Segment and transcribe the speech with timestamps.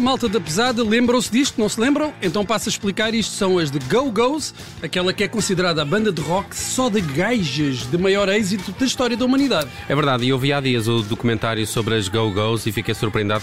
[0.00, 1.60] Olá, malta da pesada, lembram-se disto?
[1.60, 2.10] Não se lembram?
[2.22, 3.14] Então passo a explicar.
[3.14, 7.02] Isto são as de Go-Go's, aquela que é considerada a banda de rock só de
[7.02, 9.68] gajas de maior êxito da história da humanidade.
[9.86, 13.42] É verdade, e eu vi há dias o documentário sobre as Go-Go's e fiquei surpreendido,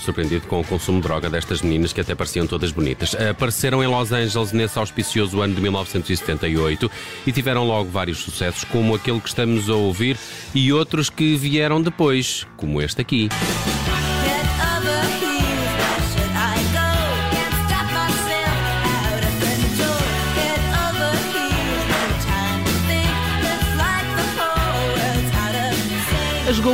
[0.00, 3.14] surpreendido com o consumo de droga destas meninas que até pareciam todas bonitas.
[3.14, 6.90] Apareceram em Los Angeles nesse auspicioso ano de 1978
[7.26, 10.16] e tiveram logo vários sucessos, como aquele que estamos a ouvir
[10.54, 13.28] e outros que vieram depois, como este aqui.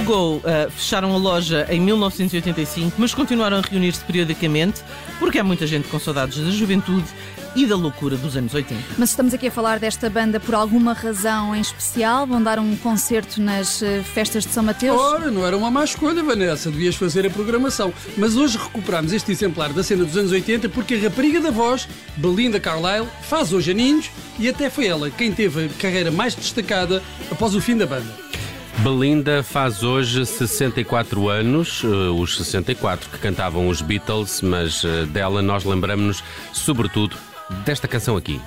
[0.02, 4.82] GoGo uh, fecharam a loja em 1985, mas continuaram a reunir-se periodicamente,
[5.20, 7.06] porque há muita gente com saudades da juventude
[7.54, 8.82] e da loucura dos anos 80.
[8.98, 12.26] Mas estamos aqui a falar desta banda por alguma razão em especial?
[12.26, 15.00] Vão dar um concerto nas eh, festas de São Mateus?
[15.00, 17.94] Ora, não era uma má escolha, Vanessa, devias fazer a programação.
[18.18, 21.88] Mas hoje recuperamos este exemplar da cena dos anos 80 porque a rapariga da voz,
[22.16, 27.00] Belinda Carlisle, faz hoje aninhos e até foi ela quem teve a carreira mais destacada
[27.30, 28.23] após o fim da banda.
[28.84, 35.40] Belinda faz hoje 64 anos, uh, os 64 que cantavam os Beatles, mas uh, dela
[35.40, 37.16] nós lembramos-nos sobretudo
[37.64, 38.38] desta canção aqui.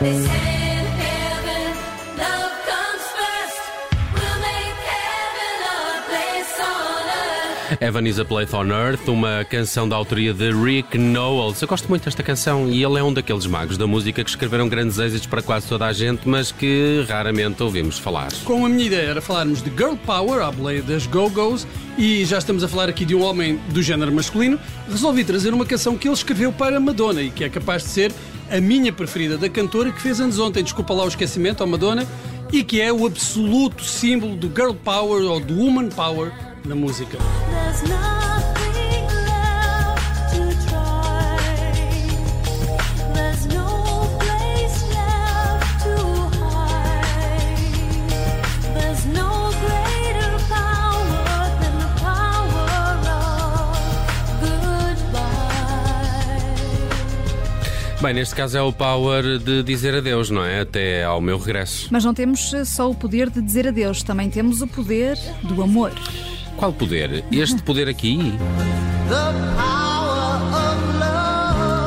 [0.00, 0.49] They say
[7.82, 11.62] Heaven is a Place on Earth, uma canção da autoria de Rick Knowles.
[11.62, 14.68] Eu gosto muito desta canção e ele é um daqueles magos da música que escreveram
[14.68, 18.28] grandes êxitos para quase toda a gente, mas que raramente ouvimos falar.
[18.44, 22.36] Com a minha ideia era falarmos de Girl Power, à boleia das Go-Go's, e já
[22.36, 26.06] estamos a falar aqui de um homem do género masculino, resolvi trazer uma canção que
[26.06, 28.12] ele escreveu para Madonna e que é capaz de ser
[28.50, 30.62] a minha preferida da cantora que fez anos ontem.
[30.62, 32.06] Desculpa lá o esquecimento, ao Madonna,
[32.52, 36.30] e que é o absoluto símbolo do Girl Power ou do Woman Power
[36.62, 37.16] na música.
[58.02, 60.62] Bem, neste caso é o power de dizer adeus, não é?
[60.62, 61.86] Até ao meu regresso.
[61.92, 65.92] Mas não temos só o poder de dizer adeus, também temos o poder do amor.
[66.60, 67.24] Qual poder?
[67.32, 68.34] Este poder aqui?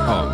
[0.09, 0.25] Oh,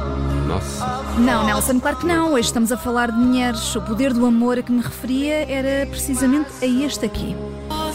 [0.47, 1.03] nossa.
[1.17, 2.31] Não, Nelson, claro que não.
[2.31, 3.75] Hoje estamos a falar de mulheres.
[3.75, 7.35] O poder do amor a que me referia era precisamente a este aqui.
[7.69, 7.91] Ah,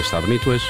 [0.00, 0.64] está bonito hoje.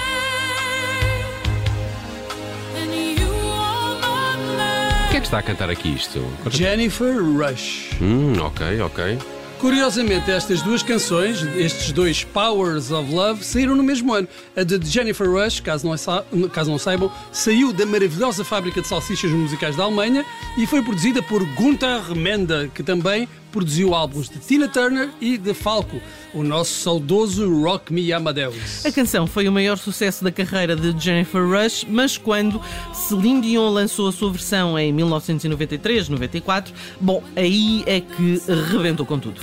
[5.10, 6.20] Quem é que está a cantar aqui isto?
[6.50, 7.92] Jennifer Rush.
[8.02, 9.37] Hum, ok, ok.
[9.60, 14.28] Curiosamente, estas duas canções, estes dois Powers of Love, saíram no mesmo ano.
[14.56, 19.32] A de Jennifer Rush, caso não, caso não saibam, saiu da maravilhosa fábrica de salsichas
[19.32, 20.24] musicais da Alemanha
[20.56, 25.54] e foi produzida por Gunther Menda, que também produziu álbuns de Tina Turner e de
[25.54, 26.00] Falco,
[26.34, 28.84] o nosso saudoso Rock Me Amadeus.
[28.84, 32.60] A canção foi o maior sucesso da carreira de Jennifer Rush, mas quando
[32.92, 39.40] Celine Dion lançou a sua versão em 1993-94, bom, aí é que rebentou com tudo.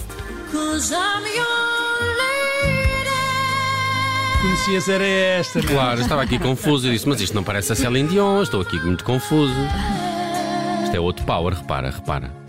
[4.42, 5.68] Conhecias era esta, né?
[5.68, 8.78] Claro, estava aqui confuso e disse, mas isto não parece a Celine Dion, estou aqui
[8.78, 9.54] muito confuso.
[10.84, 12.45] Isto é outro power, repara, repara.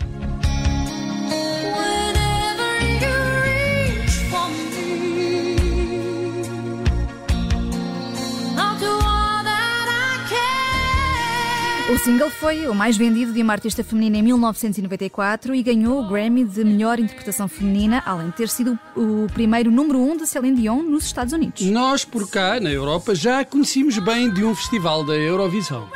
[11.97, 16.07] O single foi o mais vendido de uma artista feminina em 1994 e ganhou o
[16.07, 20.61] Grammy de melhor interpretação feminina, além de ter sido o primeiro número um de Celine
[20.61, 21.59] Dion nos Estados Unidos.
[21.63, 25.89] Nós, por cá, na Europa, já a conhecíamos bem de um festival da Eurovisão.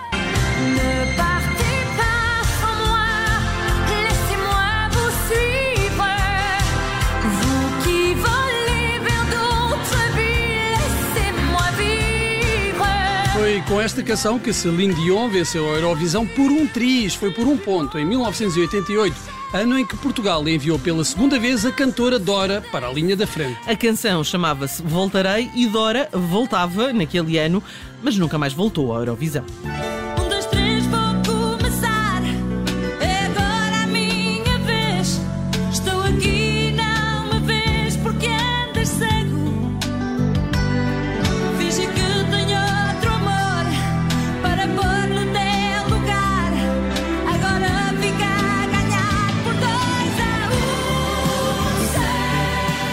[13.82, 17.98] Esta canção que Celine Dion venceu a Eurovisão por um triz, foi por um ponto,
[17.98, 19.16] em 1988,
[19.54, 23.26] ano em que Portugal enviou pela segunda vez a cantora Dora para a linha da
[23.26, 23.58] frente.
[23.66, 27.64] A canção chamava-se Voltarei e Dora voltava naquele ano,
[28.04, 29.46] mas nunca mais voltou à Eurovisão.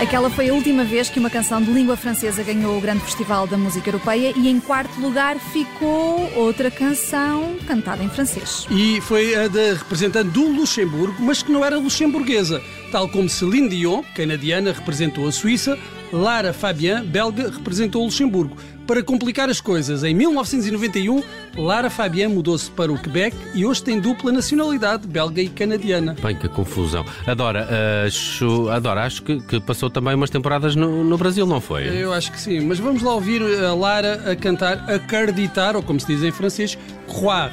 [0.09, 3.47] Aquela foi a última vez que uma canção de língua francesa ganhou o Grande Festival
[3.47, 8.67] da Música Europeia e em quarto lugar ficou outra canção cantada em francês.
[8.71, 12.63] E foi a da representante do Luxemburgo, mas que não era luxemburguesa.
[12.91, 15.79] Tal como Celine Dion, canadiana, representou a Suíça,
[16.13, 18.57] Lara Fabian, belga, representou o Luxemburgo.
[18.87, 21.23] Para complicar as coisas, em 1991,
[21.59, 26.17] Lara Fabian mudou-se para o Quebec e hoje tem dupla nacionalidade, belga e canadiana.
[26.23, 27.05] Bem, que confusão.
[27.27, 27.69] Adora,
[28.07, 31.87] acho, adora, acho que, que passou também umas temporadas no, no Brasil, não foi?
[31.87, 36.01] Eu acho que sim, mas vamos lá ouvir a Lara a cantar Acreditar, ou como
[36.01, 37.53] se diz em francês, Croire.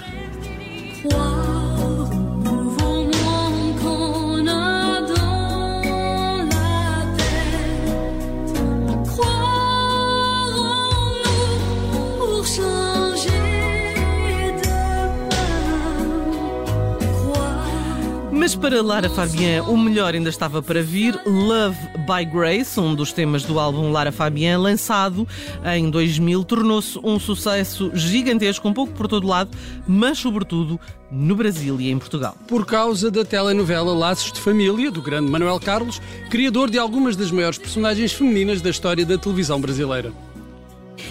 [1.02, 1.35] Croire,
[18.46, 21.20] Mas para Lara Fabian, o melhor ainda estava para vir.
[21.26, 21.76] Love
[22.06, 25.28] by Grace, um dos temas do álbum Lara Fabian, lançado
[25.76, 29.50] em 2000, tornou-se um sucesso gigantesco, um pouco por todo lado,
[29.88, 32.38] mas sobretudo no Brasil e em Portugal.
[32.48, 36.00] Por causa da telenovela Laços de Família, do grande Manuel Carlos,
[36.30, 40.14] criador de algumas das maiores personagens femininas da história da televisão brasileira.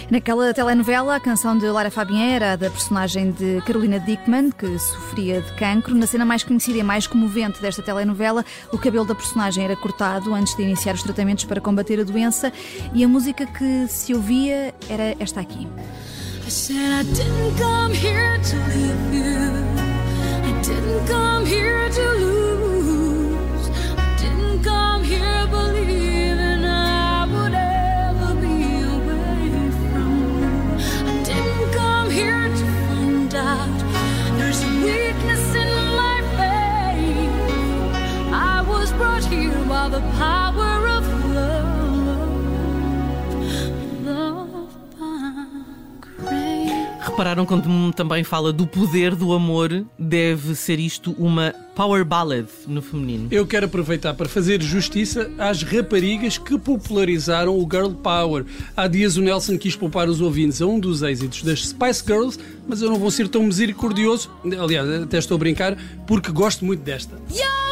[0.09, 5.41] Naquela telenovela, a canção de Lara Fabian era da personagem de Carolina Dickman, que sofria
[5.41, 5.95] de cancro.
[5.95, 10.33] Na cena mais conhecida e mais comovente desta telenovela, o cabelo da personagem era cortado
[10.33, 12.51] antes de iniciar os tratamentos para combater a doença
[12.93, 15.67] e a música que se ouvia era esta aqui.
[16.45, 18.57] I said I didn't come here to.
[20.45, 22.44] I didn't come here to lose.
[47.35, 52.81] Repararam quando também fala do poder do amor, deve ser isto uma power ballad no
[52.81, 53.27] feminino.
[53.29, 58.45] Eu quero aproveitar para fazer justiça às raparigas que popularizaram o Girl Power.
[58.77, 62.39] Há dias o Nelson quis poupar os ouvintes a um dos êxitos das Spice Girls,
[62.65, 65.77] mas eu não vou ser tão misericordioso, aliás, até estou a brincar,
[66.07, 67.15] porque gosto muito desta.
[67.29, 67.64] Yo,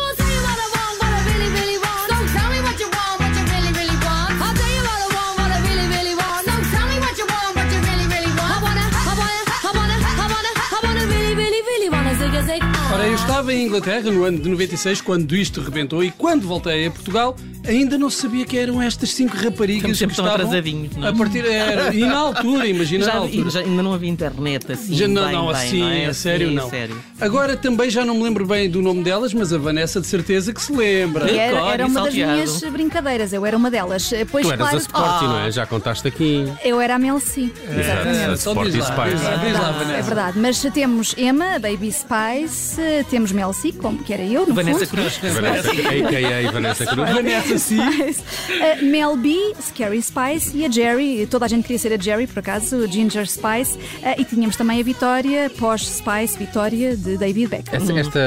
[13.23, 17.35] estava em Inglaterra no ano de 96, quando isto rebentou, e quando voltei a Portugal,
[17.67, 21.09] ainda não sabia que eram estas cinco raparigas que estavam atrasadinhos, não é?
[21.09, 23.49] a partir era, e na altura, imagina na Já, altura.
[23.49, 24.93] já- ainda não havia internet assim.
[24.95, 26.05] Já não, bem, não, bem, assim, não é?
[26.07, 26.69] a sério Assim, não.
[26.69, 26.97] sério.
[27.21, 30.53] Agora também já não me lembro bem do nome delas, mas a Vanessa de certeza
[30.53, 31.29] que se lembra.
[31.31, 32.33] E era, era uma das salteado.
[32.33, 34.11] minhas brincadeiras, eu era uma delas.
[34.31, 35.51] Pois Tu eras claro, a Sporty, não é?
[35.51, 36.45] Já contaste aqui.
[36.63, 37.49] eu era a Mel C.
[37.67, 38.39] a Exatamente.
[38.41, 39.15] Só Sporty diz lá, Spice.
[39.15, 39.97] diz lá, diz lá, Vanessa.
[39.97, 44.53] É verdade, mas temos Emma, Baby Spice, temos Mel C, como que era eu, no
[44.53, 44.89] Vanessa fundo.
[44.89, 45.17] Cruz.
[45.33, 46.51] Vanessa, a.k.a.
[46.51, 47.09] Vanessa Cruz.
[47.11, 51.25] Vanessa Spice, uh, Mel B, Scary Spice e a Jerry.
[51.29, 53.77] Toda a gente queria ser a Jerry, por acaso, Ginger Spice.
[53.77, 57.75] Uh, e tínhamos também a Vitória, Posh Spice, Vitória de David Beckham.
[57.75, 58.19] Esta, esta-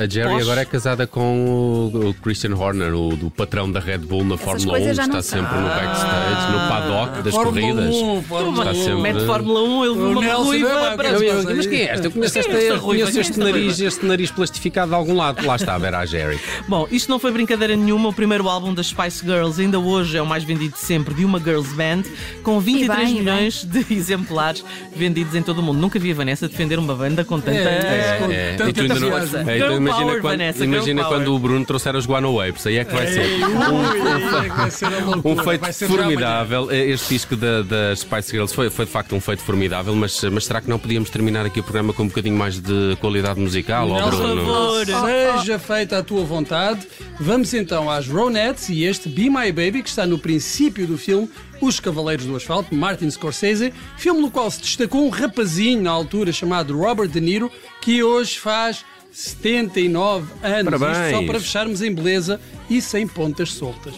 [0.00, 0.42] a, a Jerry Posh.
[0.42, 4.36] agora é casada com o, o Christian Horner, o do patrão da Red Bull na
[4.36, 7.94] Fórmula 1, coisas já está não sempre no backstage, no paddock das Fórmula corridas.
[7.96, 8.84] 1, Fórmula Está 1.
[8.84, 11.08] sempre- Mete Fórmula 1, ele uma Nelson ruiva não é para.
[11.10, 12.06] Eu- eu- mas quem é esta?
[12.06, 12.80] Eu conheço, esta, esta ruiva?
[13.10, 15.44] conheço este nariz, este nariz plastificado de algum lado.
[15.46, 16.38] Lá está, era a Jerry.
[16.68, 18.08] Bom, isto não foi brincadeira nenhuma.
[18.08, 21.24] O primeiro álbum das Spice Girls ainda hoje é o mais vendido de sempre de
[21.24, 22.02] uma girls band,
[22.42, 24.64] com 23 E bem, milhões de exemplares
[24.94, 25.78] vendidos em todo o mundo.
[25.78, 27.58] Nunca vi a Vanessa defender uma banda com tanta.
[27.58, 29.38] É, com É, tanta e tu ainda não- força.
[29.50, 32.78] é, então imagina power, quando, Vanessa, imagina quando o Bruno trouxer os Guano Apes, aí
[32.78, 33.26] é que vai ser.
[34.56, 34.86] Vai ser
[35.24, 36.70] Um feito formidável.
[36.70, 40.44] Este disco da- das Spice Girls foi, foi de facto um feito formidável, mas, mas
[40.44, 43.88] será que não podíamos terminar aqui o programa com um bocadinho mais de qualidade musical?
[43.90, 44.44] ó, Nelson, Bruno?
[44.44, 45.38] favor.
[45.40, 46.86] Seja feita a tua vontade.
[47.20, 51.28] Vamos então às Ronettes e este Be My Baby, que está no princípio do filme
[51.60, 56.32] Os Cavaleiros do Asfalto, Martin Scorsese, filme no qual se destacou um rapazinho na altura
[56.32, 57.50] chamado Robert De Niro,
[57.80, 60.78] que hoje faz 79 anos.
[60.78, 61.06] Parabéns.
[61.06, 63.94] Isto só para fecharmos em beleza e sem pontas soltas.